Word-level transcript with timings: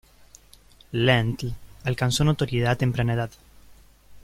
Lendl 0.93 1.53
alcanzó 1.85 2.23
notoriedad 2.23 2.71
a 2.71 2.75
temprana 2.75 3.13
edad. 3.13 3.29